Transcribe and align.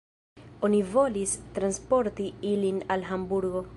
Oni 0.67 0.79
volis 0.93 1.35
transporti 1.59 2.31
ilin 2.53 2.81
al 2.97 3.07
Hamburgo. 3.11 3.63